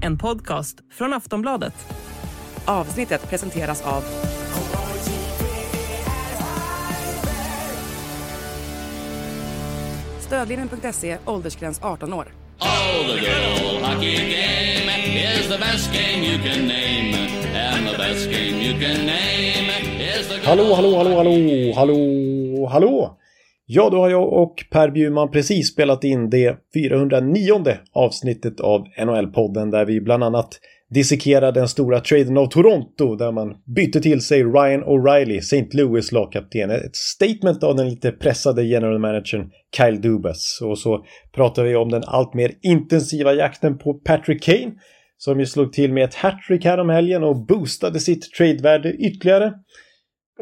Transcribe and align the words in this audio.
en 0.00 0.18
podcast 0.18 0.76
från 0.90 1.12
Aftonbladet. 1.12 1.74
Avsnittet 2.64 3.30
presenteras 3.30 3.82
av 3.86 4.04
Stödlinjen.se, 10.20 11.18
åldersgräns 11.26 11.80
18 11.82 12.12
år. 12.12 12.28
Oh, 12.60 12.66
the 13.06 13.20
good 13.20 13.82
hockey 13.82 14.16
game 14.16 14.90
is 15.38 15.48
the 15.48 15.58
best 15.58 15.92
game 15.92 16.24
you 16.24 16.38
can 16.38 16.66
name. 16.66 17.14
And 17.54 17.88
the 17.88 17.98
best 17.98 18.30
game 18.30 18.62
you 18.62 18.72
can 18.80 19.06
name 19.06 19.70
is 20.00 20.28
the 20.28 20.34
good 20.34 20.44
Hallå, 20.44 20.74
hallå, 20.74 20.96
hallå, 20.96 21.16
hallå, 21.16 21.72
hallå, 21.74 22.66
hallå! 22.66 23.18
Ja, 23.70 23.90
då 23.90 23.96
har 23.96 24.10
jag 24.10 24.32
och 24.32 24.64
Per 24.70 24.90
Bjurman 24.90 25.30
precis 25.30 25.72
spelat 25.72 26.04
in 26.04 26.30
det 26.30 26.56
409 26.74 27.76
avsnittet 27.92 28.60
av 28.60 28.84
NHL-podden 28.98 29.70
där 29.70 29.84
vi 29.84 30.00
bland 30.00 30.24
annat 30.24 30.48
dissekerar 30.90 31.52
den 31.52 31.68
stora 31.68 32.00
traden 32.00 32.38
av 32.38 32.46
Toronto 32.46 33.16
där 33.16 33.32
man 33.32 33.54
bytte 33.76 34.00
till 34.00 34.20
sig 34.20 34.44
Ryan 34.44 34.84
O'Reilly, 34.84 35.38
St. 35.38 35.68
Louis 35.72 36.12
lagkapten. 36.12 36.70
Ett 36.70 36.96
statement 36.96 37.62
av 37.62 37.76
den 37.76 37.88
lite 37.88 38.12
pressade 38.12 38.64
general 38.64 38.98
managern 38.98 39.50
Kyle 39.76 40.00
Dubas. 40.00 40.58
Och 40.62 40.78
så 40.78 41.04
pratar 41.34 41.64
vi 41.64 41.76
om 41.76 41.88
den 41.88 42.02
allt 42.06 42.34
mer 42.34 42.52
intensiva 42.62 43.34
jakten 43.34 43.78
på 43.78 43.94
Patrick 43.94 44.42
Kane 44.42 44.72
som 45.18 45.40
ju 45.40 45.46
slog 45.46 45.72
till 45.72 45.92
med 45.92 46.04
ett 46.04 46.14
hattrick 46.14 46.64
härom 46.64 46.88
helgen 46.88 47.24
och 47.24 47.46
boostade 47.46 48.00
sitt 48.00 48.32
tradevärde 48.32 48.92
ytterligare. 48.92 49.52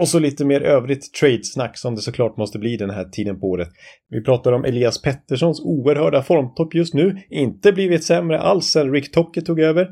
Och 0.00 0.08
så 0.08 0.18
lite 0.18 0.44
mer 0.44 0.60
övrigt 0.60 1.12
tradesnack 1.12 1.78
som 1.78 1.94
det 1.94 2.00
såklart 2.00 2.36
måste 2.36 2.58
bli 2.58 2.76
den 2.76 2.90
här 2.90 3.04
tiden 3.04 3.40
på 3.40 3.46
året. 3.46 3.68
Vi 4.10 4.22
pratar 4.22 4.52
om 4.52 4.64
Elias 4.64 5.02
Petterssons 5.02 5.60
oerhörda 5.60 6.22
formtopp 6.22 6.74
just 6.74 6.94
nu. 6.94 7.16
Inte 7.30 7.72
blivit 7.72 8.04
sämre 8.04 8.40
alls 8.40 8.66
sedan 8.66 8.92
Rick 8.92 9.12
Tocke 9.12 9.40
tog 9.40 9.60
över. 9.60 9.88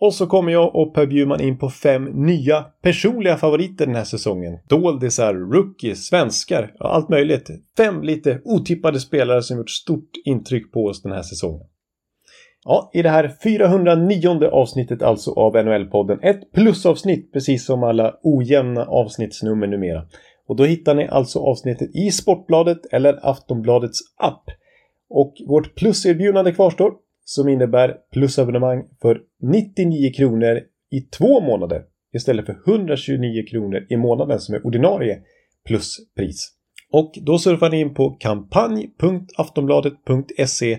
Och 0.00 0.14
så 0.14 0.26
kommer 0.26 0.52
jag 0.52 0.74
och 0.74 0.94
Per 0.94 1.06
Bjurman 1.06 1.40
in 1.40 1.58
på 1.58 1.70
fem 1.70 2.04
nya 2.04 2.62
personliga 2.82 3.36
favoriter 3.36 3.86
den 3.86 3.94
här 3.94 4.04
säsongen. 4.04 4.58
Doldisar, 4.68 5.34
rookies, 5.34 6.06
svenskar, 6.06 6.72
ja, 6.78 6.88
allt 6.88 7.08
möjligt. 7.08 7.50
Fem 7.76 8.02
lite 8.02 8.40
otippade 8.44 9.00
spelare 9.00 9.42
som 9.42 9.56
gjort 9.56 9.70
stort 9.70 10.10
intryck 10.24 10.72
på 10.72 10.84
oss 10.84 11.02
den 11.02 11.12
här 11.12 11.22
säsongen. 11.22 11.66
Ja, 12.64 12.90
i 12.94 13.02
det 13.02 13.08
här 13.08 13.28
409 13.42 14.44
avsnittet 14.44 15.02
alltså 15.02 15.30
av 15.30 15.56
NHL-podden. 15.56 16.18
Ett 16.22 16.52
plusavsnitt 16.52 17.32
precis 17.32 17.64
som 17.64 17.82
alla 17.82 18.14
ojämna 18.22 18.84
avsnittsnummer 18.84 19.66
numera. 19.66 20.02
Och 20.46 20.56
då 20.56 20.64
hittar 20.64 20.94
ni 20.94 21.08
alltså 21.08 21.38
avsnittet 21.38 21.96
i 21.96 22.10
Sportbladet 22.10 22.86
eller 22.92 23.30
Aftonbladets 23.30 23.98
app. 24.16 24.44
Och 25.10 25.34
vårt 25.46 25.74
pluserbjudande 25.74 26.52
kvarstår 26.52 26.92
som 27.24 27.48
innebär 27.48 27.96
plusabonnemang 28.12 28.84
för 29.02 29.20
99 29.42 30.12
kronor 30.12 30.60
i 30.90 31.00
två 31.00 31.40
månader 31.40 31.82
istället 32.14 32.46
för 32.46 32.56
129 32.66 33.44
kronor 33.50 33.86
i 33.90 33.96
månaden 33.96 34.40
som 34.40 34.54
är 34.54 34.66
ordinarie 34.66 35.18
pluspris. 35.66 36.59
Och 36.92 37.18
då 37.22 37.38
surfar 37.38 37.70
ni 37.70 37.80
in 37.80 37.94
på 37.94 38.10
kampanj.aftonbladet.se 38.10 40.78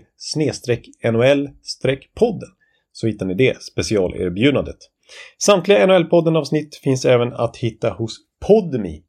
NHL-podden 1.03 2.49
så 2.91 3.07
hittar 3.07 3.25
ni 3.25 3.33
det 3.33 3.63
specialerbjudandet. 3.63 4.77
Samtliga 5.37 5.87
NHL-podden 5.87 6.37
avsnitt 6.37 6.75
finns 6.75 7.05
även 7.05 7.33
att 7.33 7.57
hitta 7.57 7.89
hos 7.89 8.17
Podmi 8.47 9.03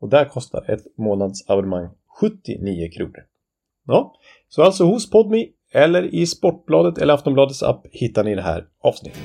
och 0.00 0.08
där 0.08 0.24
kostar 0.24 0.70
ett 0.70 0.98
månadsabonnemang 0.98 1.88
79 2.20 2.90
kronor. 2.96 3.24
Ja, 3.86 4.14
så 4.48 4.62
alltså 4.62 4.84
hos 4.84 5.10
Podmi 5.10 5.48
eller 5.72 6.14
i 6.14 6.26
Sportbladet 6.26 6.98
eller 6.98 7.14
Aftonbladets 7.14 7.62
app 7.62 7.86
hittar 7.92 8.24
ni 8.24 8.34
det 8.34 8.42
här 8.42 8.64
avsnittet. 8.82 9.22